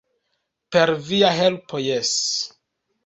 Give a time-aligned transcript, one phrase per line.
[0.75, 2.17] Per via helpo jes!